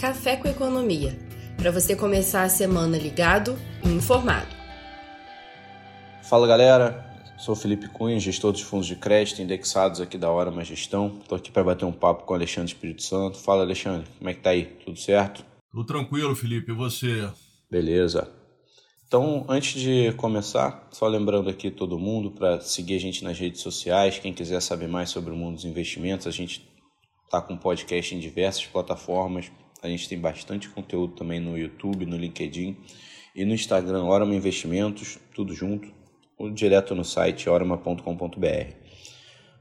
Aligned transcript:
Café 0.00 0.34
com 0.34 0.48
Economia, 0.48 1.14
para 1.58 1.70
você 1.70 1.94
começar 1.94 2.42
a 2.42 2.48
semana 2.48 2.96
ligado 2.96 3.54
e 3.84 3.88
informado. 3.90 4.48
Fala 6.22 6.46
galera, 6.46 7.04
sou 7.36 7.54
Felipe 7.54 7.86
Cunha, 7.86 8.18
gestor 8.18 8.50
dos 8.50 8.62
fundos 8.62 8.86
de 8.86 8.96
crédito 8.96 9.42
indexados 9.42 10.00
aqui 10.00 10.16
da 10.16 10.30
Hora 10.30 10.48
Uma 10.48 10.64
Gestão. 10.64 11.18
Estou 11.20 11.36
aqui 11.36 11.50
para 11.50 11.64
bater 11.64 11.84
um 11.84 11.92
papo 11.92 12.24
com 12.24 12.32
o 12.32 12.36
Alexandre 12.36 12.72
Espírito 12.72 13.02
Santo. 13.02 13.36
Fala 13.36 13.60
Alexandre, 13.62 14.08
como 14.16 14.30
é 14.30 14.32
que 14.32 14.40
tá 14.40 14.50
aí? 14.50 14.64
Tudo 14.86 14.98
certo? 14.98 15.44
Tudo 15.70 15.84
tranquilo, 15.84 16.34
Felipe, 16.34 16.72
e 16.72 16.74
você? 16.74 17.28
Beleza. 17.70 18.26
Então, 19.06 19.44
antes 19.50 19.78
de 19.78 20.12
começar, 20.12 20.88
só 20.92 21.06
lembrando 21.08 21.50
aqui 21.50 21.70
todo 21.70 21.98
mundo 21.98 22.30
para 22.30 22.58
seguir 22.62 22.96
a 22.96 23.00
gente 23.00 23.22
nas 23.22 23.38
redes 23.38 23.60
sociais. 23.60 24.18
Quem 24.18 24.32
quiser 24.32 24.62
saber 24.62 24.88
mais 24.88 25.10
sobre 25.10 25.30
o 25.30 25.36
mundo 25.36 25.56
dos 25.56 25.66
investimentos, 25.66 26.26
a 26.26 26.30
gente 26.30 26.66
está 27.26 27.42
com 27.42 27.54
podcast 27.54 28.14
em 28.14 28.18
diversas 28.18 28.64
plataformas. 28.64 29.52
A 29.82 29.88
gente 29.88 30.08
tem 30.08 30.18
bastante 30.18 30.68
conteúdo 30.68 31.14
também 31.14 31.40
no 31.40 31.56
YouTube, 31.56 32.04
no 32.04 32.16
LinkedIn 32.16 32.76
e 33.34 33.44
no 33.44 33.54
Instagram, 33.54 34.04
Orama 34.04 34.34
Investimentos, 34.34 35.18
tudo 35.34 35.54
junto, 35.54 35.88
ou 36.36 36.50
direto 36.50 36.94
no 36.94 37.04
site 37.04 37.48
orama.com.br. 37.48 38.74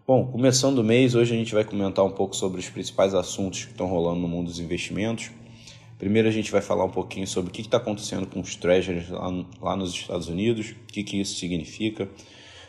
Bom, 0.05 0.25
começando 0.25 0.79
o 0.79 0.83
mês, 0.83 1.15
hoje 1.15 1.33
a 1.33 1.37
gente 1.37 1.53
vai 1.53 1.63
comentar 1.63 2.03
um 2.03 2.11
pouco 2.11 2.35
sobre 2.35 2.59
os 2.59 2.67
principais 2.67 3.13
assuntos 3.13 3.63
que 3.63 3.71
estão 3.71 3.87
rolando 3.87 4.19
no 4.19 4.27
mundo 4.27 4.47
dos 4.47 4.59
investimentos. 4.59 5.31
Primeiro 5.97 6.27
a 6.27 6.31
gente 6.31 6.51
vai 6.51 6.61
falar 6.61 6.83
um 6.83 6.89
pouquinho 6.91 7.27
sobre 7.27 7.51
o 7.51 7.53
que 7.53 7.61
está 7.61 7.77
acontecendo 7.77 8.25
com 8.25 8.41
os 8.41 8.55
treasuries 8.55 9.09
lá, 9.09 9.29
lá 9.61 9.75
nos 9.77 9.93
Estados 9.93 10.27
Unidos, 10.27 10.71
o 10.71 10.85
que, 10.87 11.03
que 11.03 11.21
isso 11.21 11.37
significa. 11.37 12.09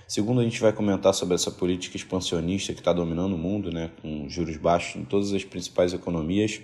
Segundo, 0.07 0.41
a 0.41 0.45
gente 0.45 0.61
vai 0.61 0.73
comentar 0.73 1.15
sobre 1.15 1.35
essa 1.35 1.51
política 1.51 1.97
expansionista 1.97 2.73
que 2.75 2.81
está 2.81 2.93
dominando 2.93 3.35
o 3.35 3.39
mundo, 3.39 3.73
né, 3.73 3.91
com 4.03 4.29
juros 4.29 4.57
baixos 4.57 5.01
em 5.01 5.05
todas 5.05 5.33
as 5.33 5.45
principais 5.45 5.93
economias. 5.93 6.61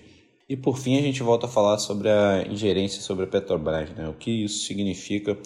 E 0.49 0.57
por 0.57 0.79
fim 0.79 0.97
a 0.97 1.03
gente 1.03 1.23
volta 1.25 1.47
a 1.47 1.49
falar 1.49 1.79
sobre 1.79 2.09
a 2.09 2.47
ingerência 2.49 3.03
sobre 3.03 3.25
a 3.25 3.27
Petrobras, 3.27 3.91
né? 3.91 4.09
o 4.09 4.15
que 4.15 4.45
isso 4.45 4.65
significa 4.65 5.37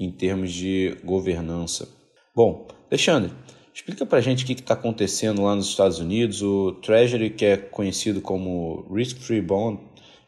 em 0.00 0.10
termos 0.10 0.52
de 0.52 0.96
governança. 1.04 1.88
Bom, 2.34 2.66
Alexandre, 2.90 3.30
explica 3.74 4.06
para 4.06 4.18
a 4.18 4.20
gente 4.22 4.44
o 4.44 4.46
que 4.46 4.54
está 4.54 4.72
acontecendo 4.72 5.42
lá 5.42 5.54
nos 5.54 5.68
Estados 5.68 5.98
Unidos. 5.98 6.40
O 6.42 6.72
Treasury, 6.80 7.30
que 7.30 7.44
é 7.44 7.56
conhecido 7.58 8.22
como 8.22 8.86
Risk 8.90 9.18
Free 9.18 9.42
Bond, 9.42 9.82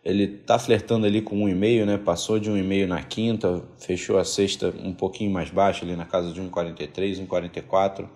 ele 0.04 0.24
está 0.24 0.58
flertando 0.58 1.06
ali 1.06 1.22
com 1.22 1.36
um 1.36 1.48
e-mail, 1.48 1.86
né? 1.86 1.96
Passou 1.96 2.38
de 2.38 2.50
um 2.50 2.56
e-mail 2.56 2.88
na 2.88 3.02
quinta, 3.02 3.62
fechou 3.78 4.18
a 4.18 4.24
sexta 4.24 4.74
um 4.82 4.92
pouquinho 4.92 5.30
mais 5.30 5.50
baixa, 5.50 5.84
ali 5.84 5.94
na 5.94 6.04
casa 6.04 6.32
de 6.32 6.40
1,43, 6.40 7.26
1,44. 7.26 8.08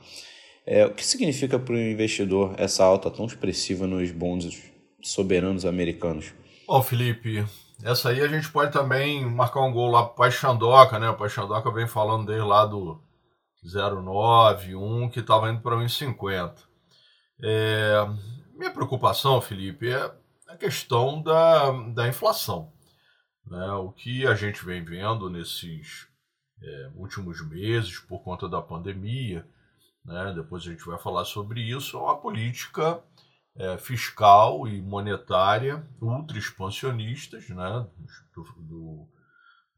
É, 0.66 0.86
o 0.86 0.94
que 0.94 1.04
significa 1.04 1.58
para 1.58 1.74
o 1.74 1.78
investidor 1.78 2.54
essa 2.58 2.82
alta 2.84 3.10
tão 3.10 3.26
expressiva 3.26 3.86
nos 3.86 4.10
bonds 4.10 4.73
soberanos 5.04 5.64
americanos. 5.64 6.32
Bom, 6.66 6.82
Felipe, 6.82 7.44
essa 7.82 8.08
aí 8.08 8.20
a 8.22 8.28
gente 8.28 8.50
pode 8.50 8.72
também 8.72 9.24
marcar 9.24 9.60
um 9.60 9.72
gol 9.72 9.90
lá 9.90 10.02
para 10.04 10.12
o 10.12 10.16
Paixandoca, 10.16 10.98
né? 10.98 11.10
O 11.10 11.16
Paixandoca 11.16 11.70
vem 11.70 11.86
falando 11.86 12.26
dele 12.26 12.42
lá 12.42 12.64
do 12.64 12.98
0,91, 13.64 15.10
que 15.10 15.20
estava 15.20 15.50
indo 15.50 15.60
para 15.60 15.76
1,50. 15.76 16.54
É, 17.42 18.06
minha 18.54 18.70
preocupação, 18.70 19.40
Felipe, 19.40 19.90
é 19.90 20.10
a 20.48 20.56
questão 20.56 21.22
da, 21.22 21.70
da 21.92 22.08
inflação. 22.08 22.72
Né? 23.46 23.72
O 23.72 23.90
que 23.92 24.26
a 24.26 24.34
gente 24.34 24.64
vem 24.64 24.82
vendo 24.82 25.28
nesses 25.28 26.06
é, 26.62 26.90
últimos 26.94 27.46
meses 27.46 27.98
por 27.98 28.22
conta 28.22 28.48
da 28.48 28.62
pandemia, 28.62 29.46
né? 30.04 30.32
depois 30.34 30.62
a 30.62 30.70
gente 30.70 30.84
vai 30.84 30.98
falar 30.98 31.24
sobre 31.24 31.60
isso, 31.60 31.96
é 31.96 32.00
uma 32.00 32.16
política 32.16 33.02
é, 33.56 33.78
fiscal 33.78 34.66
e 34.66 34.82
monetária 34.82 35.86
ultra 36.00 36.38
expansionistas, 36.38 37.48
né, 37.48 37.86
do, 38.34 38.42
do, 38.62 39.08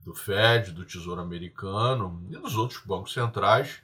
do, 0.00 0.14
Fed, 0.14 0.72
do 0.72 0.84
Tesouro 0.84 1.20
Americano 1.20 2.26
e 2.30 2.36
dos 2.36 2.56
outros 2.56 2.82
bancos 2.84 3.12
centrais. 3.12 3.82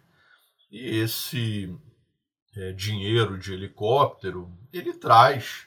E 0.71 0.99
esse 0.99 1.79
é, 2.57 2.73
dinheiro 2.73 3.39
de 3.39 3.53
helicóptero 3.53 4.51
ele 4.73 4.95
traz, 4.95 5.67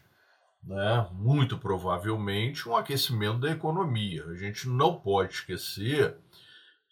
né, 0.63 1.07
muito 1.11 1.57
provavelmente, 1.57 2.67
um 2.67 2.75
aquecimento 2.75 3.39
da 3.39 3.51
economia. 3.51 4.25
A 4.25 4.35
gente 4.35 4.67
não 4.67 4.99
pode 4.99 5.33
esquecer 5.33 6.17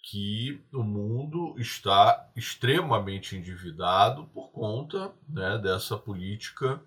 que 0.04 0.62
o 0.72 0.84
mundo 0.84 1.56
está 1.58 2.30
extremamente 2.36 3.38
endividado 3.38 4.26
por 4.28 4.52
conta 4.52 5.12
né, 5.28 5.58
dessa 5.58 5.98
política 5.98 6.80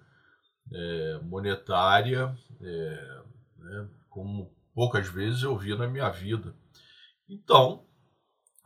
é, 0.72 1.20
monetária, 1.22 2.36
é, 2.60 3.20
né, 3.58 3.88
como 4.08 4.52
poucas 4.74 5.08
vezes 5.08 5.42
eu 5.42 5.56
vi 5.56 5.76
na 5.76 5.86
minha 5.86 6.08
vida. 6.10 6.54
Então, 7.28 7.84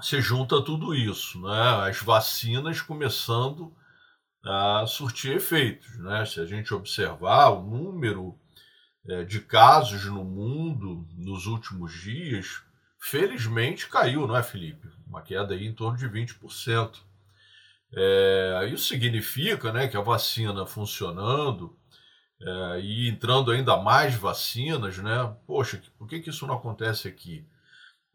se 0.00 0.20
junta 0.20 0.62
tudo 0.62 0.94
isso, 0.94 1.40
né, 1.40 1.88
as 1.88 2.00
vacinas 2.00 2.80
começando 2.80 3.74
a 4.44 4.86
surtir 4.86 5.36
efeitos. 5.36 5.98
Né? 5.98 6.24
Se 6.24 6.40
a 6.40 6.46
gente 6.46 6.72
observar 6.72 7.50
o 7.50 7.62
número 7.62 8.38
é, 9.08 9.24
de 9.24 9.40
casos 9.40 10.04
no 10.06 10.24
mundo 10.24 11.06
nos 11.16 11.46
últimos 11.46 11.92
dias, 11.92 12.62
felizmente 12.98 13.88
caiu, 13.88 14.26
não 14.26 14.36
é, 14.36 14.42
Felipe? 14.42 14.88
Uma 15.06 15.22
queda 15.22 15.54
aí 15.54 15.66
em 15.66 15.74
torno 15.74 15.98
de 15.98 16.08
20%. 16.08 16.98
É, 17.92 18.70
isso 18.72 18.86
significa 18.86 19.72
né, 19.72 19.88
que 19.88 19.96
a 19.96 20.00
vacina 20.00 20.64
funcionando, 20.64 21.76
é, 22.42 22.80
e 22.80 23.08
entrando 23.08 23.50
ainda 23.50 23.76
mais 23.76 24.14
vacinas, 24.14 24.98
né? 24.98 25.34
Poxa, 25.46 25.80
por 25.98 26.08
que, 26.08 26.20
que 26.20 26.30
isso 26.30 26.46
não 26.46 26.54
acontece 26.54 27.06
aqui? 27.06 27.46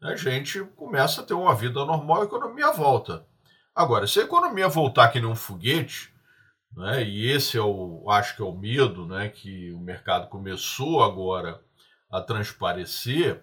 A 0.02 0.14
gente 0.16 0.62
começa 0.76 1.20
a 1.20 1.24
ter 1.24 1.34
uma 1.34 1.54
vida 1.54 1.84
normal, 1.84 2.22
a 2.22 2.24
economia 2.24 2.70
volta. 2.72 3.26
Agora, 3.74 4.06
se 4.06 4.20
a 4.20 4.24
economia 4.24 4.68
voltar 4.68 5.08
que 5.08 5.20
nem 5.20 5.28
um 5.28 5.34
foguete, 5.34 6.12
né, 6.74 7.04
e 7.04 7.30
esse 7.30 7.56
é 7.56 7.62
o, 7.62 8.04
acho 8.10 8.36
que 8.36 8.42
é 8.42 8.44
o 8.44 8.56
medo, 8.56 9.06
né, 9.06 9.28
que 9.28 9.72
o 9.72 9.80
mercado 9.80 10.28
começou 10.28 11.02
agora 11.02 11.60
a 12.10 12.20
transparecer, 12.20 13.42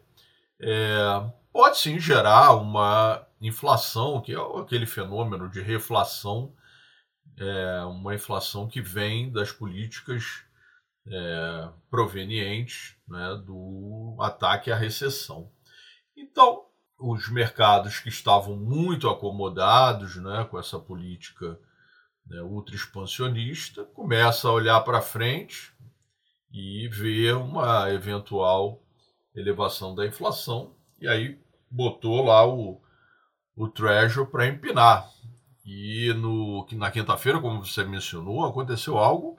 é, 0.60 1.30
pode 1.52 1.78
sim 1.78 2.00
gerar 2.00 2.54
uma 2.54 3.26
inflação, 3.42 4.22
que 4.22 4.34
é 4.34 4.38
aquele 4.60 4.86
fenômeno 4.86 5.50
de 5.50 5.62
reflação, 5.62 6.54
é, 7.38 7.84
uma 7.86 8.14
inflação 8.14 8.68
que 8.68 8.82
vem 8.82 9.32
das 9.32 9.52
políticas 9.52 10.44
é, 11.08 11.70
provenientes 11.90 12.96
né, 13.08 13.42
do 13.46 14.18
ataque 14.20 14.72
à 14.72 14.76
recessão. 14.76 15.52
Então, 16.16 16.66
os 17.00 17.30
mercados 17.30 18.00
que 18.00 18.10
estavam 18.10 18.56
muito 18.56 19.10
acomodados 19.10 20.16
né, 20.16 20.48
com 20.50 20.60
essa 20.60 20.80
política 20.80 21.60
né, 22.26 22.42
ultra 22.42 22.76
expansionista 22.76 23.84
começam 23.86 24.52
a 24.52 24.54
olhar 24.54 24.80
para 24.82 25.02
frente 25.02 25.74
e 26.52 26.88
ver 26.88 27.36
uma 27.36 27.92
eventual 27.92 28.82
elevação 29.36 29.96
da 29.96 30.06
inflação 30.06 30.76
e 31.02 31.08
aí 31.08 31.38
botou 31.70 32.24
lá 32.24 32.48
o, 32.48 32.82
o 33.56 33.68
Treasury 33.68 34.30
para 34.30 34.48
empinar. 34.48 35.10
E 35.66 36.14
no, 36.14 36.66
na 36.74 36.92
quinta-feira, 36.92 37.42
como 37.42 37.66
você 37.66 37.84
mencionou, 37.84 38.46
aconteceu 38.46 38.98
algo 38.98 39.38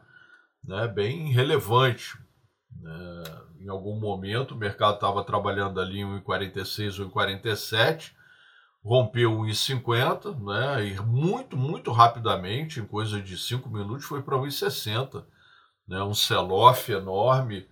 né, 0.66 0.88
bem 0.88 1.30
relevante. 1.32 2.18
Né? 2.80 3.24
Em 3.60 3.68
algum 3.68 3.98
momento 3.98 4.52
o 4.54 4.58
mercado 4.58 4.94
estava 4.94 5.24
trabalhando 5.24 5.80
ali 5.80 6.00
em 6.00 6.20
1,46, 6.20 7.10
1,47, 7.10 8.12
rompeu 8.82 9.32
1,50, 9.38 10.38
né, 10.38 10.86
e 10.88 11.00
muito, 11.00 11.56
muito 11.56 11.90
rapidamente, 11.90 12.80
em 12.80 12.86
coisa 12.86 13.20
de 13.20 13.38
5 13.38 13.70
minutos, 13.70 14.04
foi 14.04 14.22
para 14.22 14.36
1,60. 14.36 15.24
Né, 15.88 16.02
um 16.02 16.14
sell-off 16.14 16.92
enorme, 16.92 17.66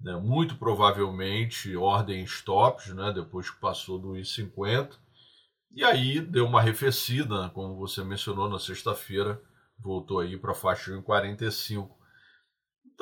né, 0.00 0.16
muito 0.16 0.56
provavelmente 0.56 1.74
ordem 1.76 2.24
stops, 2.24 2.88
né, 2.94 3.12
depois 3.12 3.50
que 3.50 3.60
passou 3.60 3.98
do 3.98 4.12
1,50. 4.12 4.90
E 5.70 5.82
aí 5.82 6.20
deu 6.20 6.46
uma 6.46 6.60
arrefecida, 6.60 7.48
como 7.54 7.76
você 7.76 8.04
mencionou 8.04 8.48
na 8.48 8.58
sexta-feira, 8.58 9.40
voltou 9.78 10.20
aí 10.20 10.36
para 10.36 10.52
a 10.52 10.54
faixa 10.54 10.90
de 10.90 10.98
1,45. 10.98 12.01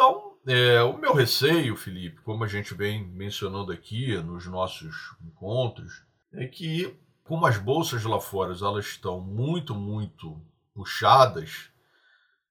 Então, 0.00 0.32
é, 0.46 0.82
o 0.82 0.96
meu 0.96 1.12
receio, 1.12 1.76
Felipe, 1.76 2.22
como 2.22 2.42
a 2.42 2.46
gente 2.46 2.72
vem 2.72 3.06
mencionando 3.06 3.70
aqui 3.70 4.16
nos 4.22 4.46
nossos 4.46 5.14
encontros, 5.22 6.02
é 6.32 6.46
que, 6.46 6.98
como 7.22 7.44
as 7.44 7.58
bolsas 7.58 8.02
lá 8.04 8.18
fora 8.18 8.56
elas 8.58 8.86
estão 8.86 9.20
muito, 9.20 9.74
muito 9.74 10.40
puxadas, 10.74 11.68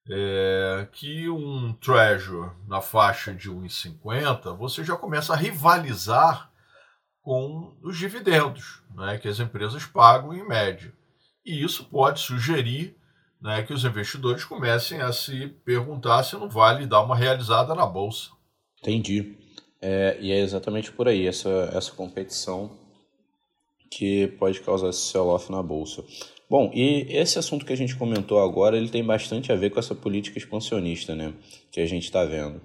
é, 0.07 0.87
que 0.91 1.27
um 1.27 1.73
Treasure 1.73 2.51
na 2.67 2.81
faixa 2.81 3.33
de 3.33 3.49
1,50 3.49 4.55
você 4.55 4.83
já 4.83 4.95
começa 4.95 5.33
a 5.33 5.35
rivalizar 5.35 6.51
com 7.19 7.75
os 7.81 7.97
dividendos 7.97 8.83
né, 8.93 9.17
que 9.17 9.27
as 9.27 9.39
empresas 9.39 9.87
pagam 9.87 10.35
em 10.35 10.47
média. 10.47 10.93
E 11.43 11.63
isso 11.63 11.83
pode 11.85 12.19
sugerir 12.19 12.95
né, 13.41 13.63
que 13.63 13.73
os 13.73 13.83
investidores 13.83 14.43
comecem 14.43 15.01
a 15.01 15.11
se 15.11 15.47
perguntar 15.65 16.23
se 16.23 16.35
não 16.35 16.49
vale 16.49 16.85
dar 16.85 17.01
uma 17.01 17.15
realizada 17.15 17.73
na 17.73 17.85
bolsa. 17.85 18.29
Entendi. 18.79 19.37
É, 19.81 20.17
e 20.19 20.31
é 20.31 20.39
exatamente 20.39 20.91
por 20.91 21.07
aí, 21.07 21.25
essa, 21.25 21.71
essa 21.73 21.91
competição 21.91 22.71
que 23.89 24.27
pode 24.39 24.59
causar 24.61 24.89
esse 24.89 24.99
sell-off 24.99 25.51
na 25.51 25.63
bolsa. 25.63 26.03
Bom, 26.49 26.71
e 26.73 27.05
esse 27.09 27.39
assunto 27.39 27.65
que 27.65 27.73
a 27.73 27.77
gente 27.77 27.95
comentou 27.95 28.39
agora, 28.39 28.75
ele 28.75 28.89
tem 28.89 29.03
bastante 29.03 29.51
a 29.51 29.55
ver 29.55 29.69
com 29.69 29.79
essa 29.79 29.95
política 29.95 30.37
expansionista, 30.37 31.15
né, 31.15 31.33
que 31.71 31.79
a 31.79 31.85
gente 31.85 32.03
está 32.03 32.25
vendo. 32.25 32.61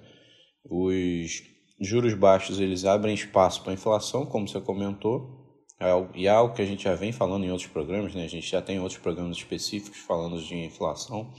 Os 0.63 1.43
juros 1.79 2.13
baixos, 2.13 2.59
eles 2.59 2.83
abrem 2.83 3.13
espaço 3.13 3.63
para 3.63 3.73
inflação, 3.73 4.25
como 4.25 4.47
você 4.47 4.59
comentou, 4.59 5.44
é 5.79 5.87
e 6.13 6.27
é 6.27 6.29
algo 6.29 6.53
que 6.53 6.61
a 6.61 6.65
gente 6.65 6.83
já 6.83 6.95
vem 6.95 7.11
falando 7.11 7.43
em 7.43 7.51
outros 7.51 7.69
programas, 7.69 8.13
né, 8.13 8.23
a 8.23 8.29
gente 8.29 8.49
já 8.49 8.61
tem 8.61 8.79
outros 8.79 8.99
programas 8.99 9.37
específicos 9.37 9.99
falando 9.99 10.41
de 10.41 10.55
inflação, 10.55 11.33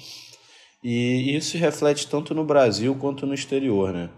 e 0.83 1.35
isso 1.37 1.51
se 1.51 1.59
reflete 1.59 2.07
tanto 2.09 2.35
no 2.35 2.45
Brasil 2.45 2.95
quanto 2.97 3.27
no 3.27 3.35
exterior, 3.35 3.93
né. 3.93 4.11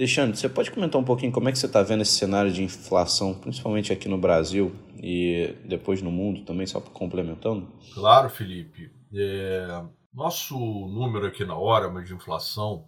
Alexandre, 0.00 0.34
você 0.34 0.48
pode 0.48 0.70
comentar 0.70 0.98
um 0.98 1.04
pouquinho 1.04 1.30
como 1.30 1.50
é 1.50 1.52
que 1.52 1.58
você 1.58 1.66
está 1.66 1.82
vendo 1.82 2.00
esse 2.00 2.12
cenário 2.12 2.50
de 2.50 2.62
inflação, 2.62 3.34
principalmente 3.34 3.92
aqui 3.92 4.08
no 4.08 4.16
Brasil 4.16 4.74
e 4.96 5.54
depois 5.66 6.00
no 6.00 6.10
mundo 6.10 6.42
também, 6.42 6.66
só 6.66 6.80
complementando? 6.80 7.70
Claro, 7.92 8.30
Felipe. 8.30 8.90
É, 9.14 9.84
nosso 10.10 10.56
número 10.56 11.26
aqui 11.26 11.44
na 11.44 11.54
hora 11.54 11.90
de 12.02 12.14
inflação, 12.14 12.86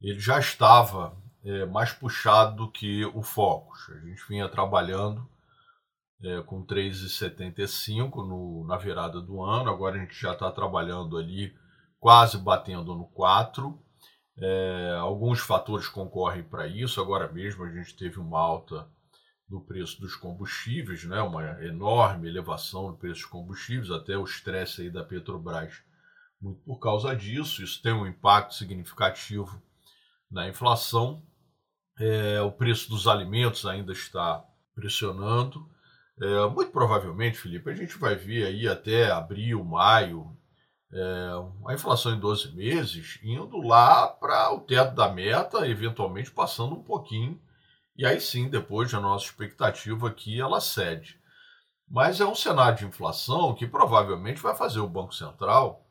ele 0.00 0.20
já 0.20 0.38
estava 0.38 1.16
é, 1.44 1.66
mais 1.66 1.92
puxado 1.92 2.54
do 2.54 2.70
que 2.70 3.04
o 3.06 3.22
Focus. 3.22 3.90
A 3.90 4.06
gente 4.06 4.22
vinha 4.28 4.48
trabalhando 4.48 5.28
é, 6.22 6.42
com 6.42 6.64
3,75 6.64 8.66
na 8.66 8.76
virada 8.76 9.20
do 9.20 9.42
ano, 9.42 9.70
agora 9.70 9.96
a 9.96 9.98
gente 9.98 10.20
já 10.20 10.32
está 10.32 10.50
trabalhando 10.50 11.16
ali 11.16 11.54
quase 11.98 12.38
batendo 12.38 12.94
no 12.94 13.06
4 13.06 13.82
é, 14.36 14.96
alguns 14.98 15.40
fatores 15.40 15.88
concorrem 15.88 16.42
para 16.42 16.66
isso. 16.66 17.00
Agora 17.00 17.30
mesmo 17.30 17.64
a 17.64 17.70
gente 17.70 17.96
teve 17.96 18.18
uma 18.18 18.40
alta 18.40 18.88
no 19.48 19.60
preço 19.60 20.00
dos 20.00 20.16
combustíveis, 20.16 21.04
né? 21.04 21.20
uma 21.20 21.62
enorme 21.62 22.28
elevação 22.28 22.88
no 22.88 22.96
preço 22.96 23.20
dos 23.20 23.30
combustíveis, 23.30 23.90
até 23.90 24.16
o 24.16 24.24
estresse 24.24 24.82
aí 24.82 24.90
da 24.90 25.04
Petrobras, 25.04 25.82
muito 26.40 26.60
por 26.62 26.78
causa 26.78 27.14
disso. 27.14 27.62
Isso 27.62 27.82
tem 27.82 27.92
um 27.92 28.06
impacto 28.06 28.54
significativo 28.54 29.62
na 30.30 30.48
inflação. 30.48 31.22
É, 31.98 32.40
o 32.40 32.50
preço 32.50 32.88
dos 32.88 33.06
alimentos 33.06 33.66
ainda 33.66 33.92
está 33.92 34.42
pressionando. 34.74 35.70
É, 36.20 36.46
muito 36.48 36.70
provavelmente, 36.70 37.38
Felipe, 37.38 37.70
a 37.70 37.74
gente 37.74 37.98
vai 37.98 38.14
ver 38.14 38.46
aí 38.46 38.68
até 38.68 39.10
abril, 39.10 39.64
maio, 39.64 40.36
é, 40.92 41.30
a 41.66 41.74
inflação 41.74 42.14
em 42.14 42.20
12 42.20 42.54
meses 42.54 43.18
indo 43.22 43.58
lá 43.58 44.08
para 44.08 44.52
o 44.52 44.60
teto 44.60 44.94
da 44.94 45.08
meta, 45.08 45.66
eventualmente 45.66 46.30
passando 46.30 46.74
um 46.74 46.82
pouquinho, 46.82 47.40
e 47.96 48.06
aí 48.06 48.20
sim, 48.20 48.48
depois 48.48 48.92
a 48.94 49.00
nossa 49.00 49.26
expectativa 49.26 50.08
aqui 50.08 50.40
ela 50.40 50.60
cede. 50.60 51.20
Mas 51.88 52.20
é 52.20 52.26
um 52.26 52.34
cenário 52.34 52.78
de 52.78 52.86
inflação 52.86 53.54
que 53.54 53.66
provavelmente 53.66 54.40
vai 54.40 54.54
fazer 54.54 54.80
o 54.80 54.88
Banco 54.88 55.14
Central 55.14 55.86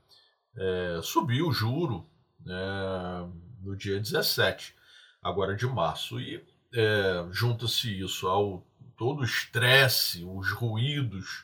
é, 0.57 0.99
subir 1.03 1.41
o 1.41 1.51
juro 1.51 2.05
é, 2.47 3.27
no 3.61 3.75
dia 3.75 3.99
17, 3.99 4.75
agora 5.21 5.55
de 5.55 5.65
março. 5.67 6.19
E 6.19 6.43
é, 6.73 7.25
junta-se 7.31 7.99
isso 7.99 8.27
ao 8.27 8.65
todo 9.01 9.21
o 9.21 9.25
estresse, 9.25 10.23
os 10.23 10.51
ruídos 10.51 11.43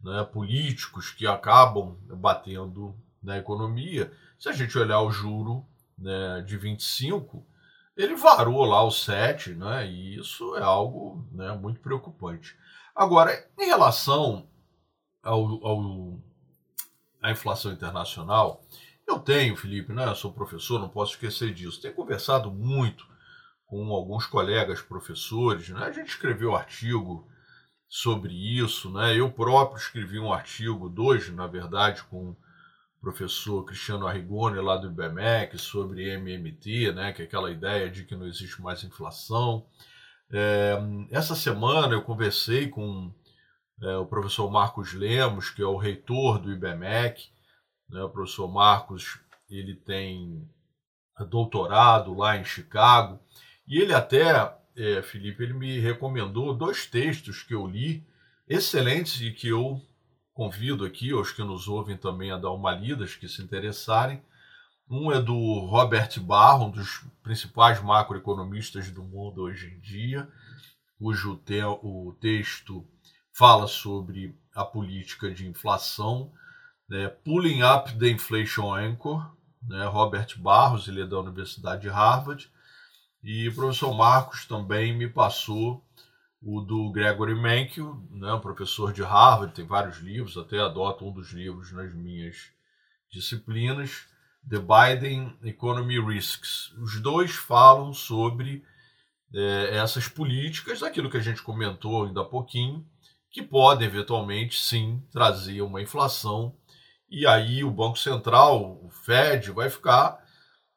né, 0.00 0.22
políticos 0.32 1.10
que 1.10 1.26
acabam 1.26 1.98
batendo 2.16 2.94
na 3.20 3.36
economia. 3.36 4.12
Se 4.38 4.48
a 4.48 4.52
gente 4.52 4.78
olhar 4.78 5.00
o 5.00 5.10
juro 5.10 5.66
né, 5.98 6.40
de 6.46 6.56
25, 6.56 7.44
ele 7.96 8.14
varou 8.14 8.64
lá 8.64 8.80
o 8.84 8.92
7, 8.92 9.56
né, 9.56 9.88
e 9.88 10.20
isso 10.20 10.54
é 10.54 10.62
algo 10.62 11.28
né, 11.32 11.50
muito 11.60 11.80
preocupante. 11.80 12.56
Agora, 12.94 13.44
em 13.58 13.66
relação 13.66 14.46
ao, 15.20 15.66
ao, 15.66 16.20
à 17.20 17.32
inflação 17.32 17.72
internacional, 17.72 18.62
eu 19.04 19.18
tenho, 19.18 19.56
Felipe, 19.56 19.92
né, 19.92 20.06
eu 20.06 20.14
sou 20.14 20.32
professor, 20.32 20.78
não 20.78 20.88
posso 20.88 21.14
esquecer 21.14 21.52
disso, 21.52 21.82
tenho 21.82 21.92
conversado 21.92 22.52
muito 22.52 23.04
com 23.74 23.92
alguns 23.92 24.24
colegas 24.24 24.80
professores, 24.80 25.68
né, 25.68 25.82
a 25.82 25.90
gente 25.90 26.10
escreveu 26.10 26.54
artigo 26.54 27.28
sobre 27.88 28.32
isso. 28.32 28.88
Né? 28.88 29.18
Eu 29.18 29.32
próprio 29.32 29.78
escrevi 29.80 30.16
um 30.16 30.32
artigo, 30.32 30.88
dois, 30.88 31.28
na 31.30 31.48
verdade, 31.48 32.04
com 32.04 32.30
o 32.30 32.36
professor 33.00 33.64
Cristiano 33.64 34.06
Arrigoni, 34.06 34.60
lá 34.60 34.76
do 34.76 34.86
IBMEC, 34.86 35.58
sobre 35.58 36.08
MMT, 36.08 36.92
né? 36.92 37.12
que 37.12 37.22
é 37.22 37.24
aquela 37.24 37.50
ideia 37.50 37.90
de 37.90 38.04
que 38.04 38.14
não 38.14 38.28
existe 38.28 38.62
mais 38.62 38.84
inflação. 38.84 39.66
É, 40.32 40.78
essa 41.10 41.34
semana 41.34 41.94
eu 41.94 42.02
conversei 42.02 42.68
com 42.68 43.12
é, 43.82 43.96
o 43.96 44.06
professor 44.06 44.48
Marcos 44.52 44.92
Lemos, 44.92 45.50
que 45.50 45.62
é 45.62 45.66
o 45.66 45.76
reitor 45.76 46.38
do 46.38 46.52
IBMEC. 46.52 47.28
Né? 47.90 48.04
O 48.04 48.08
professor 48.08 48.46
Marcos 48.46 49.18
ele 49.50 49.74
tem 49.74 50.48
doutorado 51.28 52.14
lá 52.14 52.36
em 52.36 52.44
Chicago, 52.44 53.20
e 53.66 53.78
ele 53.78 53.94
até 53.94 54.54
é, 54.76 55.02
Felipe, 55.02 55.42
ele 55.42 55.54
me 55.54 55.78
recomendou 55.78 56.54
dois 56.54 56.86
textos 56.86 57.42
que 57.42 57.54
eu 57.54 57.66
li, 57.66 58.04
excelentes 58.48 59.20
e 59.20 59.30
que 59.30 59.48
eu 59.48 59.80
convido 60.32 60.84
aqui 60.84 61.12
aos 61.12 61.30
que 61.30 61.42
nos 61.42 61.68
ouvem 61.68 61.96
também 61.96 62.32
a 62.32 62.36
dar 62.36 62.50
uma 62.50 62.72
lida, 62.72 63.06
que 63.06 63.28
se 63.28 63.42
interessarem. 63.42 64.20
Um 64.90 65.10
é 65.10 65.22
do 65.22 65.60
Robert 65.60 66.20
Barro, 66.20 66.66
um 66.66 66.70
dos 66.70 67.04
principais 67.22 67.80
macroeconomistas 67.80 68.90
do 68.90 69.02
mundo 69.02 69.42
hoje 69.42 69.68
em 69.68 69.80
dia, 69.80 70.28
cujo 70.98 71.36
te 71.36 71.62
o 71.64 72.14
texto 72.20 72.86
fala 73.32 73.66
sobre 73.66 74.36
a 74.54 74.64
política 74.64 75.30
de 75.32 75.46
inflação, 75.46 76.32
né, 76.88 77.08
Pulling 77.08 77.62
Up 77.62 77.96
the 77.98 78.08
Inflation 78.08 78.74
Anchor, 78.74 79.34
né, 79.62 79.86
Robert 79.86 80.38
Barros, 80.38 80.86
ele 80.86 81.02
é 81.02 81.06
da 81.06 81.18
Universidade 81.18 81.82
de 81.82 81.88
Harvard, 81.88 82.50
e 83.24 83.48
o 83.48 83.54
professor 83.54 83.94
Marcos 83.94 84.44
também 84.44 84.94
me 84.94 85.08
passou 85.08 85.82
o 86.42 86.60
do 86.60 86.92
Gregory 86.92 87.34
Mankiw, 87.34 88.06
né, 88.10 88.38
professor 88.42 88.92
de 88.92 89.02
Harvard, 89.02 89.54
tem 89.54 89.64
vários 89.64 89.96
livros, 90.00 90.36
até 90.36 90.60
adoto 90.60 91.08
um 91.08 91.12
dos 91.12 91.32
livros 91.32 91.72
nas 91.72 91.90
minhas 91.94 92.52
disciplinas, 93.10 94.04
The 94.46 94.58
Biden 94.58 95.34
Economy 95.42 95.98
Risks. 95.98 96.74
Os 96.76 97.00
dois 97.00 97.34
falam 97.34 97.94
sobre 97.94 98.62
é, 99.32 99.78
essas 99.78 100.06
políticas, 100.06 100.82
aquilo 100.82 101.08
que 101.08 101.16
a 101.16 101.22
gente 101.22 101.40
comentou 101.40 102.04
ainda 102.04 102.20
há 102.20 102.24
pouquinho, 102.24 102.86
que 103.30 103.42
podem 103.42 103.88
eventualmente 103.88 104.60
sim 104.60 105.02
trazer 105.10 105.62
uma 105.62 105.80
inflação, 105.80 106.54
e 107.08 107.26
aí 107.26 107.64
o 107.64 107.70
Banco 107.70 107.98
Central, 107.98 108.84
o 108.84 108.90
Fed, 108.90 109.50
vai 109.50 109.70
ficar 109.70 110.23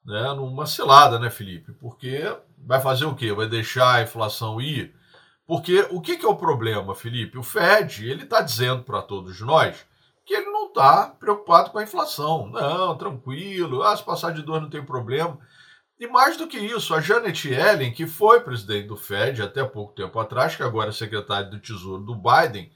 né, 0.07 0.33
numa 0.33 0.65
cilada, 0.65 1.19
né, 1.19 1.29
Felipe? 1.29 1.73
Porque 1.73 2.23
vai 2.57 2.81
fazer 2.81 3.05
o 3.05 3.13
quê? 3.13 3.33
Vai 3.33 3.47
deixar 3.47 3.95
a 3.95 4.01
inflação 4.01 4.61
ir? 4.61 4.95
Porque 5.45 5.85
o 5.91 6.01
que, 6.01 6.17
que 6.17 6.25
é 6.25 6.29
o 6.29 6.35
problema, 6.35 6.95
Felipe? 6.95 7.37
O 7.37 7.43
Fed 7.43 8.09
ele 8.09 8.23
está 8.23 8.41
dizendo 8.41 8.83
para 8.83 9.01
todos 9.01 9.39
nós 9.41 9.85
que 10.25 10.33
ele 10.33 10.45
não 10.45 10.67
está 10.67 11.07
preocupado 11.07 11.71
com 11.71 11.77
a 11.77 11.83
inflação. 11.83 12.47
Não, 12.49 12.97
tranquilo, 12.97 13.83
ah, 13.83 13.95
se 13.95 14.03
passar 14.03 14.33
de 14.33 14.41
dor 14.41 14.61
não 14.61 14.69
tem 14.69 14.83
problema. 14.83 15.37
E 15.99 16.07
mais 16.07 16.37
do 16.37 16.47
que 16.47 16.57
isso, 16.57 16.93
a 16.93 17.01
Janet 17.01 17.47
Yellen, 17.47 17.93
que 17.93 18.05
foi 18.05 18.41
presidente 18.41 18.87
do 18.87 18.97
Fed 18.97 19.41
até 19.41 19.63
pouco 19.63 19.93
tempo 19.93 20.19
atrás, 20.19 20.55
que 20.55 20.63
agora 20.63 20.89
é 20.89 20.93
secretária 20.93 21.49
do 21.49 21.59
Tesouro 21.59 22.03
do 22.03 22.13
Biden, 22.13 22.71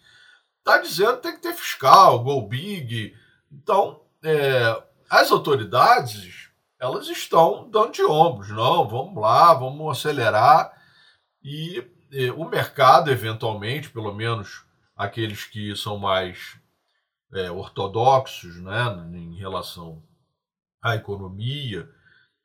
está 0.60 0.80
dizendo 0.80 1.18
que 1.18 1.24
tem 1.24 1.34
que 1.34 1.42
ter 1.42 1.54
fiscal, 1.54 2.24
go 2.24 2.42
big. 2.48 3.14
Então, 3.52 4.02
é, 4.24 4.82
as 5.10 5.30
autoridades 5.30 6.51
elas 6.82 7.08
estão 7.08 7.70
dando 7.70 7.92
de 7.92 8.04
ombros. 8.04 8.50
Não, 8.50 8.90
vamos 8.90 9.22
lá, 9.22 9.54
vamos 9.54 9.96
acelerar. 9.96 10.74
E, 11.44 11.84
o 12.36 12.44
mercado, 12.44 13.12
eventualmente, 13.12 13.92
pelo 13.92 14.14
menos 14.14 14.66
aqueles 14.98 15.46
que 15.46 15.76
são 15.76 15.98
mais 15.98 16.60
é, 17.34 17.52
ortodoxos 17.52 18.62
né, 18.62 19.10
em 19.14 19.38
relação 19.38 20.02
à 20.84 20.96
economia, 20.96 21.88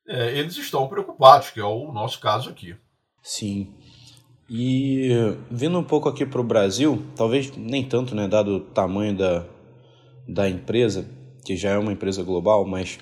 é, 0.07 0.39
eles 0.39 0.57
estão 0.57 0.87
preocupados, 0.87 1.51
que 1.51 1.59
é 1.59 1.65
o 1.65 1.91
nosso 1.91 2.21
caso 2.21 2.51
aqui. 2.51 2.77
Sim. 3.23 3.75
E 4.49 5.09
vindo 5.51 5.79
um 5.79 5.83
pouco 5.83 6.09
aqui 6.09 6.25
para 6.25 6.41
o 6.41 6.45
Brasil, 6.45 7.05
talvez 7.17 7.51
nem 7.57 7.89
tanto, 7.89 8.15
né, 8.15 8.29
dado 8.29 8.57
o 8.57 8.61
tamanho 8.61 9.17
da, 9.17 9.45
da 10.29 10.49
empresa, 10.49 11.09
que 11.45 11.57
já 11.57 11.71
é 11.71 11.79
uma 11.79 11.93
empresa 11.93 12.23
global, 12.23 12.65
mas 12.65 12.99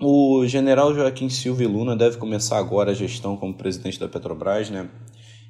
o 0.00 0.46
general 0.46 0.94
Joaquim 0.94 1.28
Silva 1.28 1.64
Luna 1.64 1.96
deve 1.96 2.16
começar 2.16 2.58
agora 2.58 2.90
a 2.90 2.94
gestão 2.94 3.36
como 3.36 3.54
presidente 3.54 3.98
da 3.98 4.08
Petrobras, 4.08 4.70
né? 4.70 4.88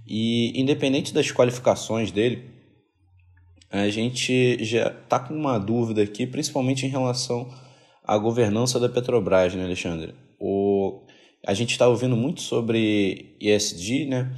E 0.06 0.52
independente 0.60 1.14
das 1.14 1.30
qualificações 1.32 2.10
dele, 2.10 2.50
a 3.70 3.88
gente 3.88 4.62
já 4.62 4.88
está 4.88 5.18
com 5.18 5.34
uma 5.34 5.58
dúvida 5.58 6.02
aqui, 6.02 6.26
principalmente 6.26 6.86
em 6.86 6.90
relação 6.90 7.52
à 8.04 8.16
governança 8.16 8.78
da 8.78 8.88
Petrobras, 8.88 9.54
né, 9.54 9.64
Alexandre? 9.64 10.14
O... 10.38 11.00
A 11.46 11.52
gente 11.54 11.72
está 11.72 11.88
ouvindo 11.88 12.16
muito 12.16 12.40
sobre 12.40 13.36
ESG, 13.40 14.06
né? 14.06 14.32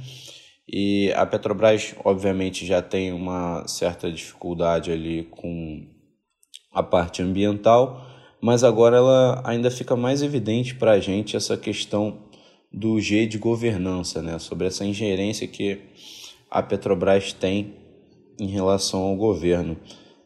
E 0.67 1.13
a 1.15 1.25
Petrobras, 1.25 1.95
obviamente, 2.03 2.65
já 2.65 2.81
tem 2.81 3.13
uma 3.13 3.65
certa 3.67 4.11
dificuldade 4.11 4.91
ali 4.91 5.23
com 5.31 5.85
a 6.73 6.83
parte 6.83 7.21
ambiental, 7.21 8.05
mas 8.41 8.63
agora 8.63 8.97
ela 8.97 9.41
ainda 9.45 9.71
fica 9.71 9.95
mais 9.95 10.21
evidente 10.21 10.75
para 10.75 10.91
a 10.91 10.99
gente 10.99 11.35
essa 11.35 11.57
questão 11.57 12.19
do 12.71 12.99
G 12.99 13.25
de 13.25 13.37
governança, 13.37 14.21
né? 14.21 14.37
Sobre 14.39 14.67
essa 14.67 14.85
ingerência 14.85 15.47
que 15.47 15.81
a 16.49 16.61
Petrobras 16.61 17.33
tem 17.33 17.75
em 18.39 18.47
relação 18.47 19.01
ao 19.01 19.15
governo. 19.15 19.77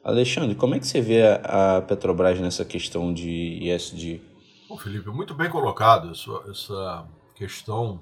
Alexandre, 0.04 0.56
como 0.56 0.76
é 0.76 0.80
que 0.80 0.88
você 0.88 1.02
vê 1.02 1.22
a 1.44 1.82
Petrobras 1.82 2.40
nessa 2.40 2.66
questão 2.66 3.14
de 3.14 3.60
ESG? 3.62 4.22
Bom, 4.68 4.78
Felipe, 4.78 5.10
muito 5.10 5.34
bem 5.36 5.50
colocado 5.50 6.12
essa, 6.12 6.32
essa 6.50 7.08
questão 7.36 8.02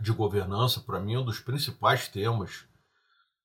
de 0.00 0.12
governança. 0.12 0.80
Para 0.80 1.00
mim, 1.00 1.14
é 1.14 1.18
um 1.18 1.24
dos 1.24 1.40
principais 1.40 2.08
temas 2.08 2.64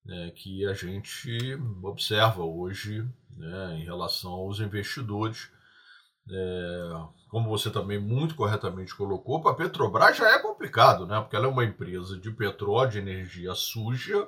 né, 0.05 0.31
que 0.35 0.65
a 0.65 0.73
gente 0.73 1.37
observa 1.83 2.43
hoje 2.43 3.05
né, 3.35 3.79
em 3.79 3.83
relação 3.83 4.31
aos 4.31 4.59
investidores. 4.59 5.49
É, 6.29 7.07
como 7.29 7.49
você 7.49 7.69
também 7.69 7.99
muito 7.99 8.35
corretamente 8.35 8.95
colocou, 8.95 9.41
para 9.41 9.51
a 9.51 9.55
Petrobras 9.55 10.17
já 10.17 10.29
é 10.29 10.39
complicado, 10.39 11.05
né? 11.05 11.19
Porque 11.19 11.35
ela 11.35 11.45
é 11.45 11.49
uma 11.49 11.65
empresa 11.65 12.17
de 12.17 12.31
petróleo, 12.31 12.91
de 12.91 12.99
energia 12.99 13.53
suja, 13.53 14.27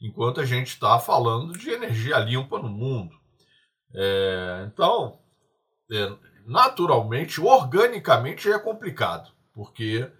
enquanto 0.00 0.40
a 0.40 0.44
gente 0.44 0.68
está 0.68 0.98
falando 0.98 1.56
de 1.56 1.70
energia 1.70 2.18
limpa 2.18 2.58
no 2.58 2.68
mundo. 2.68 3.16
É, 3.94 4.68
então, 4.72 5.18
é, 5.90 6.12
naturalmente, 6.46 7.40
organicamente 7.40 8.50
é 8.50 8.58
complicado, 8.58 9.30
porque 9.52 10.10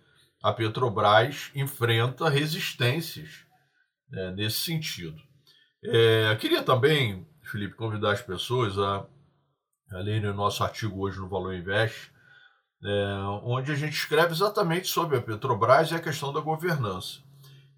a 0.43 0.53
Petrobras 0.53 1.51
enfrenta 1.55 2.29
resistências 2.29 3.45
né, 4.11 4.31
nesse 4.33 4.59
sentido. 4.59 5.21
É, 5.85 6.37
queria 6.37 6.63
também, 6.63 7.27
Felipe, 7.43 7.75
convidar 7.75 8.13
as 8.13 8.23
pessoas 8.23 8.79
a, 8.79 9.07
a 9.91 9.99
lerem 9.99 10.31
o 10.31 10.35
nosso 10.35 10.63
artigo 10.63 11.01
hoje 11.01 11.19
no 11.19 11.29
Valor 11.29 11.55
Invest, 11.55 12.11
é, 12.83 13.15
onde 13.43 13.73
a 13.73 13.75
gente 13.75 13.95
escreve 13.95 14.33
exatamente 14.33 14.89
sobre 14.89 15.17
a 15.17 15.23
Petrobras 15.23 15.91
e 15.91 15.95
a 15.95 16.01
questão 16.01 16.33
da 16.33 16.41
governança. 16.41 17.21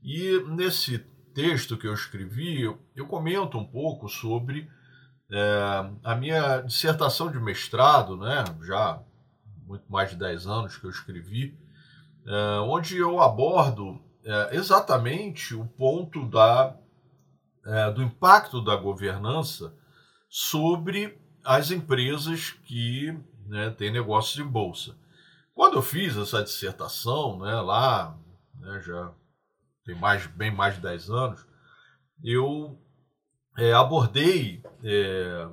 E 0.02 0.42
nesse 0.48 0.98
texto 1.34 1.76
que 1.76 1.86
eu 1.86 1.94
escrevi, 1.94 2.62
eu 2.94 3.06
comento 3.06 3.58
um 3.58 3.64
pouco 3.64 4.08
sobre 4.08 4.68
é, 5.30 5.90
a 6.02 6.14
minha 6.16 6.60
dissertação 6.60 7.30
de 7.30 7.38
mestrado, 7.38 8.16
né, 8.16 8.44
já 8.62 9.00
muito 9.66 9.84
mais 9.88 10.10
de 10.10 10.16
10 10.16 10.46
anos 10.48 10.76
que 10.76 10.84
eu 10.84 10.90
escrevi, 10.90 11.56
é, 12.26 12.60
onde 12.60 12.96
eu 12.98 13.20
abordo 13.20 14.00
é, 14.24 14.56
exatamente 14.56 15.54
o 15.54 15.64
ponto 15.64 16.26
da, 16.26 16.76
é, 17.64 17.90
do 17.92 18.02
impacto 18.02 18.60
da 18.60 18.76
governança 18.76 19.72
sobre 20.28 21.18
as 21.44 21.70
empresas 21.70 22.52
que 22.64 23.16
né, 23.46 23.70
têm 23.70 23.90
negócios 23.90 24.38
em 24.38 24.48
bolsa. 24.48 24.96
Quando 25.54 25.74
eu 25.74 25.82
fiz 25.82 26.16
essa 26.16 26.42
dissertação, 26.42 27.38
né, 27.38 27.54
lá, 27.60 28.16
né, 28.54 28.80
já 28.80 29.12
tem 29.84 29.94
mais, 29.94 30.26
bem 30.26 30.50
mais 30.50 30.76
de 30.76 30.80
10 30.80 31.10
anos, 31.10 31.46
eu 32.22 32.78
é, 33.58 33.72
abordei 33.72 34.62
é, 34.84 35.48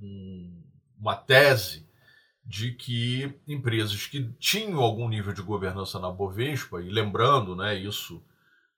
um, 0.00 0.62
uma 0.98 1.16
tese 1.16 1.88
de 2.44 2.72
que 2.72 3.38
empresas 3.46 4.06
que 4.06 4.24
tinham 4.38 4.80
algum 4.80 5.08
nível 5.08 5.32
de 5.32 5.42
governança 5.42 5.98
na 5.98 6.10
Bovespa, 6.10 6.80
e 6.80 6.88
lembrando, 6.88 7.54
né, 7.54 7.74
isso, 7.74 8.22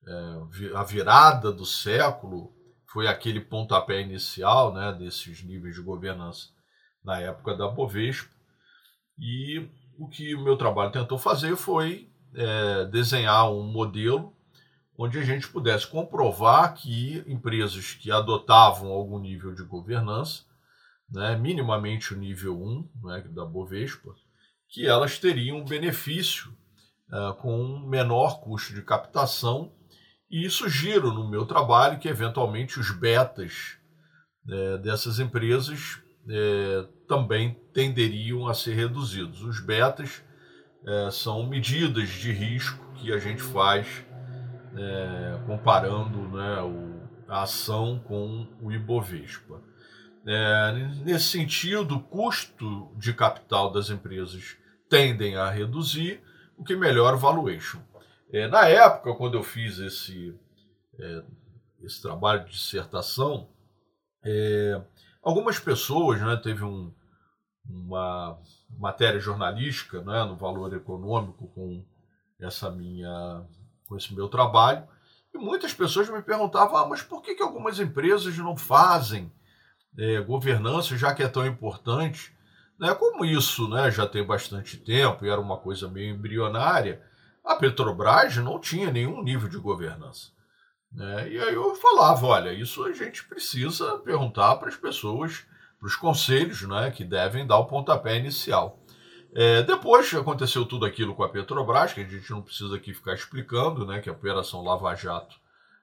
é, 0.07 0.75
a 0.77 0.83
virada 0.83 1.53
do 1.53 1.65
século 1.65 2.53
foi 2.87 3.07
aquele 3.07 3.41
pontapé 3.41 4.01
inicial 4.01 4.73
né, 4.73 4.93
desses 4.93 5.43
níveis 5.43 5.75
de 5.75 5.81
governança 5.81 6.52
na 7.05 7.21
época 7.21 7.57
da 7.57 7.69
Bovespa, 7.69 8.31
e 9.19 9.69
o 9.99 10.09
que 10.09 10.35
o 10.35 10.43
meu 10.43 10.57
trabalho 10.57 10.93
tentou 10.93 11.19
fazer 11.19 11.57
foi 11.57 12.09
é, 12.35 12.85
desenhar 12.87 13.51
um 13.51 13.63
modelo 13.63 14.35
onde 14.97 15.19
a 15.19 15.25
gente 15.25 15.49
pudesse 15.49 15.87
comprovar 15.87 16.75
que 16.75 17.25
empresas 17.27 17.95
que 17.95 18.11
adotavam 18.11 18.91
algum 18.91 19.19
nível 19.19 19.55
de 19.55 19.63
governança, 19.65 20.45
né, 21.11 21.37
minimamente 21.37 22.15
o 22.15 22.17
nível 22.17 22.61
1 22.63 22.91
né, 23.03 23.25
da 23.31 23.45
Bovespa, 23.45 24.15
que 24.69 24.87
elas 24.87 25.19
teriam 25.19 25.59
um 25.59 25.65
benefício 25.65 26.55
uh, 27.11 27.35
com 27.35 27.81
menor 27.81 28.41
custo 28.41 28.75
de 28.75 28.83
captação, 28.83 29.73
e 30.31 30.49
sugiro 30.49 31.13
no 31.13 31.29
meu 31.29 31.45
trabalho 31.45 31.99
que, 31.99 32.09
eventualmente, 32.09 32.81
os 32.81 32.91
betas 32.91 33.77
né, 34.45 34.79
dessas 34.79 35.19
empresas 35.19 36.02
é, 36.29 36.87
também 37.07 37.57
tenderiam 37.73 38.47
a 38.47 38.55
ser 38.55 38.75
reduzidos. 38.75 39.43
Os 39.43 39.61
betas 39.61 40.23
é, 40.87 41.11
são 41.11 41.47
medidas 41.47 42.09
de 42.09 42.33
risco 42.33 42.85
que 42.95 43.13
a 43.13 43.19
gente 43.19 43.43
faz 43.43 44.05
é, 44.77 45.41
comparando 45.47 46.19
né, 46.29 46.63
o, 46.63 47.03
a 47.29 47.43
ação 47.43 47.99
com 48.07 48.47
o 48.61 48.73
Ibovespa. 48.73 49.61
É, 50.25 50.73
nesse 51.05 51.27
sentido, 51.27 51.97
o 51.97 52.03
custo 52.03 52.93
de 52.97 53.13
capital 53.13 53.73
das 53.73 53.91
empresas 53.91 54.57
tendem 54.89 55.37
a 55.37 55.51
reduzir, 55.51 56.23
o 56.57 56.63
que 56.63 56.77
melhora 56.77 57.17
o 57.17 57.19
valuation. 57.19 57.81
É, 58.33 58.47
na 58.47 58.69
época, 58.69 59.15
quando 59.15 59.35
eu 59.35 59.43
fiz 59.43 59.79
esse, 59.79 60.35
é, 60.99 61.23
esse 61.83 62.01
trabalho 62.01 62.45
de 62.45 62.53
dissertação, 62.53 63.49
algumas 65.23 65.59
pessoas, 65.59 66.21
né, 66.21 66.37
teve 66.37 66.65
um, 66.65 66.93
uma 67.69 68.39
matéria 68.79 69.21
jornalística 69.21 70.03
né, 70.03 70.25
no 70.25 70.37
Valor 70.37 70.75
Econômico 70.75 71.47
com 71.49 71.85
essa 72.41 72.71
minha 72.71 73.47
com 73.87 73.97
esse 73.97 74.15
meu 74.15 74.29
trabalho. 74.29 74.87
E 75.35 75.39
muitas 75.39 75.73
pessoas 75.73 76.09
me 76.09 76.23
perguntavam: 76.23 76.77
ah, 76.77 76.87
mas 76.87 77.03
por 77.03 77.23
que, 77.23 77.35
que 77.35 77.43
algumas 77.43 77.79
empresas 77.79 78.37
não 78.39 78.57
fazem 78.57 79.33
é, 79.97 80.21
governança, 80.21 80.97
já 80.97 81.15
que 81.15 81.23
é 81.23 81.29
tão 81.29 81.47
importante? 81.47 82.35
Né, 82.79 82.93
como 82.95 83.25
isso 83.25 83.69
né, 83.69 83.91
já 83.91 84.07
tem 84.07 84.27
bastante 84.27 84.77
tempo 84.77 85.25
e 85.25 85.29
era 85.29 85.41
uma 85.41 85.57
coisa 85.57 85.89
meio 85.89 86.15
embrionária, 86.15 87.01
a 87.45 87.55
Petrobras 87.55 88.37
não 88.39 88.59
tinha 88.59 88.91
nenhum 88.91 89.23
nível 89.23 89.49
de 89.49 89.59
governança. 89.59 90.33
Né? 90.95 91.31
E 91.31 91.39
aí 91.39 91.55
eu 91.55 91.75
falava: 91.75 92.27
olha, 92.27 92.53
isso 92.53 92.85
a 92.85 92.93
gente 92.93 93.25
precisa 93.25 93.99
perguntar 93.99 94.57
para 94.57 94.69
as 94.69 94.77
pessoas, 94.77 95.45
para 95.79 95.87
os 95.87 95.97
conselhos 95.97 96.63
né, 96.63 96.91
que 96.91 97.05
devem 97.05 97.47
dar 97.47 97.59
o 97.59 97.67
pontapé 97.67 98.17
inicial. 98.17 98.79
É, 99.35 99.63
depois 99.63 100.13
aconteceu 100.13 100.67
tudo 100.67 100.85
aquilo 100.85 101.15
com 101.15 101.23
a 101.23 101.29
Petrobras, 101.29 101.95
que 101.95 102.01
a 102.01 102.05
gente 102.05 102.31
não 102.31 102.43
precisa 102.43 102.77
aqui 102.77 102.93
ficar 102.93 103.15
explicando, 103.15 103.87
né, 103.87 104.01
que 104.01 104.11
a 104.11 104.13
Operação 104.13 104.63
Lava 104.63 104.95
Jato 104.95 105.37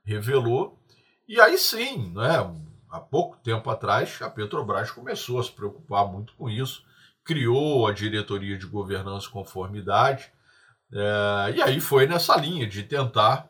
revelou. 0.06 0.80
E 1.28 1.42
aí 1.42 1.58
sim, 1.58 2.12
né, 2.14 2.48
há 2.92 3.00
pouco 3.00 3.38
tempo 3.38 3.68
atrás, 3.70 4.22
a 4.22 4.30
Petrobras 4.30 4.92
começou 4.92 5.40
a 5.40 5.44
se 5.44 5.52
preocupar 5.52 6.06
muito 6.06 6.34
com 6.36 6.48
isso, 6.48 6.84
criou 7.24 7.88
a 7.88 7.92
diretoria 7.92 8.58
de 8.58 8.68
governança 8.68 9.28
e 9.28 9.32
conformidade, 9.32 10.32
é, 10.94 11.54
e 11.56 11.62
aí 11.62 11.80
foi 11.80 12.06
nessa 12.06 12.36
linha 12.36 12.68
de 12.68 12.84
tentar 12.84 13.49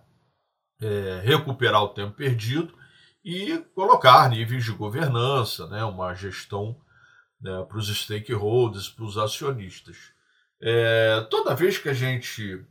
é, 0.81 1.21
recuperar 1.23 1.83
o 1.83 1.89
tempo 1.89 2.13
perdido 2.13 2.73
e 3.23 3.57
colocar 3.75 4.29
níveis 4.29 4.63
de 4.63 4.71
governança, 4.71 5.67
né, 5.67 5.83
uma 5.83 6.13
gestão 6.13 6.75
né, 7.41 7.65
para 7.67 7.77
os 7.77 7.87
stakeholders, 7.87 8.89
para 8.89 9.05
os 9.05 9.17
acionistas. 9.17 9.97
É, 10.61 11.21
toda 11.29 11.55
vez 11.55 11.77
que 11.77 11.89
a 11.89 11.93
gente 11.93 12.65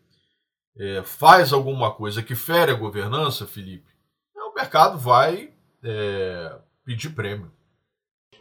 é, 0.77 1.03
faz 1.03 1.53
alguma 1.53 1.91
coisa 1.93 2.23
que 2.23 2.35
fere 2.35 2.73
a 2.73 2.77
governança, 2.77 3.47
Felipe, 3.47 3.91
é, 4.37 4.41
o 4.43 4.55
mercado 4.55 4.99
vai 4.99 5.53
é, 5.83 6.59
pedir 6.85 7.11
prêmio. 7.11 7.51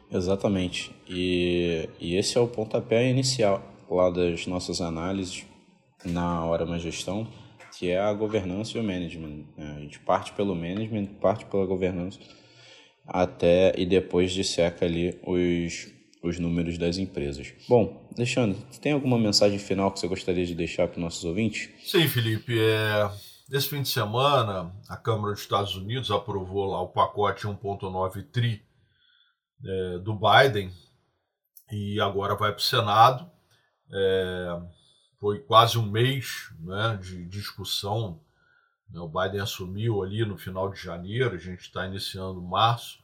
Exatamente. 0.09 0.95
E, 1.07 1.89
e 1.99 2.15
esse 2.15 2.37
é 2.37 2.41
o 2.41 2.47
pontapé 2.47 3.09
inicial 3.09 3.61
lá 3.89 4.09
das 4.09 4.45
nossas 4.47 4.81
análises 4.81 5.45
na 6.05 6.43
hora 6.45 6.65
da 6.65 6.77
gestão, 6.77 7.27
que 7.77 7.89
é 7.89 7.99
a 7.99 8.13
governança 8.13 8.77
e 8.77 8.81
o 8.81 8.83
management. 8.83 9.45
Né? 9.57 9.75
A 9.77 9.79
gente 9.81 9.99
parte 9.99 10.31
pelo 10.33 10.55
management, 10.55 11.05
parte 11.21 11.45
pela 11.45 11.65
governança, 11.65 12.19
até 13.05 13.73
e 13.77 13.85
depois 13.85 14.31
disseca 14.31 14.85
ali 14.85 15.19
os 15.25 15.95
os 16.21 16.39
números 16.39 16.77
das 16.77 16.97
empresas. 16.97 17.53
Bom, 17.67 18.07
Alexandre, 18.15 18.59
tem 18.81 18.91
alguma 18.91 19.17
mensagem 19.17 19.59
final 19.59 19.91
que 19.91 19.99
você 19.99 20.07
gostaria 20.07 20.45
de 20.45 20.55
deixar 20.55 20.87
para 20.87 20.97
os 20.97 21.03
nossos 21.03 21.23
ouvintes? 21.23 21.69
Sim, 21.83 22.07
Felipe. 22.07 22.59
É... 22.59 23.09
Esse 23.51 23.69
fim 23.69 23.81
de 23.81 23.87
semana, 23.87 24.75
a 24.89 24.97
Câmara 24.97 25.31
dos 25.31 25.41
Estados 25.41 25.73
Unidos 25.75 26.11
aprovou 26.11 26.65
lá 26.65 26.81
o 26.81 26.89
pacote 26.89 27.47
1.9 27.47 28.25
tri 28.29 28.61
é, 29.65 29.99
do 29.99 30.13
Biden 30.13 30.69
e 31.71 31.99
agora 32.01 32.35
vai 32.35 32.51
para 32.51 32.59
o 32.59 32.61
Senado. 32.61 33.29
É... 33.89 34.61
foi 35.19 35.39
quase 35.39 35.77
um 35.77 35.89
mês 35.89 36.51
né, 36.59 36.97
de 37.01 37.25
discussão. 37.25 38.21
Né, 38.89 38.99
o 38.99 39.07
Biden 39.07 39.41
assumiu 39.41 40.03
ali 40.03 40.25
no 40.25 40.37
final 40.37 40.69
de 40.69 40.81
janeiro, 40.81 41.35
a 41.35 41.39
gente 41.39 41.61
está 41.61 41.85
iniciando 41.85 42.41
março. 42.41 42.99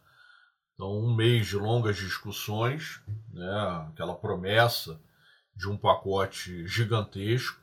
Então, 0.73 0.91
um 0.91 1.15
mês 1.15 1.47
de 1.47 1.55
longas 1.55 1.97
discussões, 1.97 3.01
né, 3.31 3.87
aquela 3.91 4.15
promessa 4.15 4.99
de 5.55 5.69
um 5.69 5.77
pacote 5.77 6.65
gigantesco, 6.67 7.59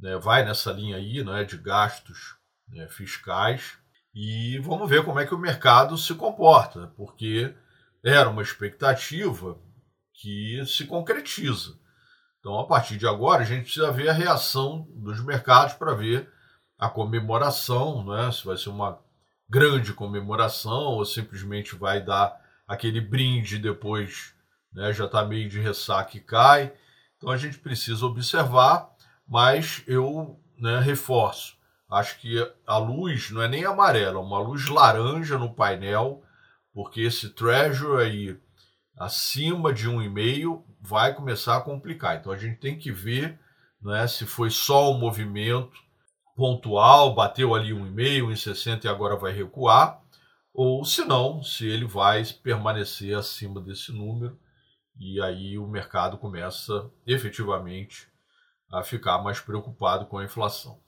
né, 0.00 0.16
vai 0.16 0.44
nessa 0.44 0.72
linha 0.72 0.96
aí 0.96 1.22
né, 1.22 1.44
de 1.44 1.56
gastos 1.56 2.36
né, 2.68 2.88
fiscais. 2.88 3.78
E 4.14 4.58
vamos 4.58 4.88
ver 4.88 5.04
como 5.04 5.20
é 5.20 5.26
que 5.26 5.34
o 5.34 5.38
mercado 5.38 5.96
se 5.96 6.14
comporta, 6.14 6.92
porque 6.96 7.54
era 8.02 8.28
uma 8.30 8.42
expectativa 8.42 9.58
que 10.12 10.64
se 10.66 10.86
concretiza. 10.86 11.78
Então, 12.40 12.58
a 12.58 12.66
partir 12.66 12.96
de 12.96 13.06
agora, 13.06 13.42
a 13.42 13.46
gente 13.46 13.64
precisa 13.64 13.90
ver 13.90 14.08
a 14.08 14.12
reação 14.12 14.86
dos 14.94 15.22
mercados 15.24 15.74
para 15.74 15.94
ver 15.94 16.30
a 16.78 16.88
comemoração, 16.88 18.04
né? 18.04 18.30
se 18.30 18.44
vai 18.44 18.56
ser 18.56 18.68
uma 18.68 18.98
grande 19.48 19.92
comemoração 19.92 20.94
ou 20.94 21.04
simplesmente 21.04 21.74
vai 21.74 22.00
dar 22.00 22.40
aquele 22.66 23.00
brinde 23.00 23.58
depois 23.58 24.34
né? 24.72 24.92
já 24.92 25.06
está 25.06 25.24
meio 25.24 25.48
de 25.48 25.58
ressaca 25.58 26.16
e 26.16 26.20
cai. 26.20 26.72
Então, 27.16 27.30
a 27.30 27.36
gente 27.36 27.58
precisa 27.58 28.06
observar, 28.06 28.88
mas 29.26 29.82
eu 29.86 30.38
né, 30.56 30.78
reforço. 30.78 31.56
Acho 31.90 32.18
que 32.20 32.36
a 32.66 32.76
luz 32.76 33.30
não 33.30 33.42
é 33.42 33.48
nem 33.48 33.64
amarela, 33.64 34.18
é 34.18 34.22
uma 34.22 34.38
luz 34.38 34.68
laranja 34.68 35.38
no 35.38 35.54
painel, 35.54 36.22
porque 36.72 37.00
esse 37.00 37.30
Treasure 37.30 38.02
aí 38.02 38.38
acima 38.98 39.72
de 39.72 39.88
1,5 39.88 40.62
vai 40.80 41.14
começar 41.14 41.56
a 41.56 41.60
complicar. 41.60 42.16
Então 42.16 42.32
a 42.32 42.36
gente 42.36 42.58
tem 42.58 42.78
que 42.78 42.90
ver 42.90 43.38
né, 43.80 44.06
se 44.06 44.26
foi 44.26 44.50
só 44.50 44.92
um 44.92 44.98
movimento 44.98 45.78
pontual, 46.36 47.14
bateu 47.14 47.54
ali 47.54 47.70
1,5, 47.70 48.28
1,60 48.28 48.84
e 48.84 48.88
agora 48.88 49.16
vai 49.16 49.32
recuar, 49.32 50.00
ou 50.54 50.84
se 50.84 51.04
não, 51.04 51.42
se 51.42 51.66
ele 51.66 51.84
vai 51.84 52.24
permanecer 52.42 53.16
acima 53.16 53.60
desse 53.60 53.92
número 53.92 54.38
e 54.98 55.20
aí 55.20 55.58
o 55.58 55.66
mercado 55.66 56.18
começa 56.18 56.90
efetivamente 57.06 58.08
a 58.70 58.82
ficar 58.82 59.22
mais 59.22 59.40
preocupado 59.40 60.06
com 60.06 60.18
a 60.18 60.24
inflação. 60.24 60.78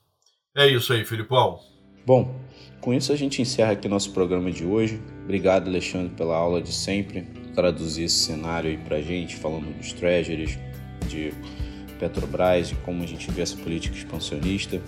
É 0.55 0.67
isso 0.67 0.91
aí, 0.91 1.05
Filipão. 1.05 1.59
Bom, 2.05 2.35
com 2.81 2.93
isso 2.93 3.13
a 3.13 3.15
gente 3.15 3.41
encerra 3.41 3.71
aqui 3.71 3.87
nosso 3.87 4.11
programa 4.11 4.51
de 4.51 4.65
hoje. 4.65 5.01
Obrigado, 5.23 5.67
Alexandre, 5.67 6.13
pela 6.15 6.35
aula 6.35 6.61
de 6.61 6.73
sempre, 6.73 7.27
traduzir 7.53 8.03
esse 8.03 8.17
cenário 8.17 8.69
aí 8.69 8.77
pra 8.77 9.01
gente, 9.01 9.35
falando 9.35 9.75
dos 9.77 9.93
treasuries, 9.93 10.57
de 11.07 11.33
Petrobras 11.99 12.71
e 12.71 12.75
como 12.75 13.03
a 13.03 13.05
gente 13.05 13.29
vê 13.31 13.41
essa 13.41 13.57
política 13.57 13.95
expansionista. 13.95 14.81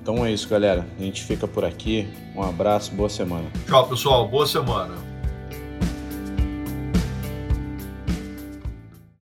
Então 0.00 0.24
é 0.24 0.32
isso, 0.32 0.48
galera. 0.48 0.86
A 0.98 1.02
gente 1.02 1.22
fica 1.22 1.46
por 1.46 1.64
aqui. 1.64 2.08
Um 2.34 2.42
abraço, 2.42 2.92
boa 2.92 3.08
semana. 3.08 3.44
Tchau, 3.66 3.88
pessoal. 3.88 4.28
Boa 4.28 4.46
semana. 4.46 5.11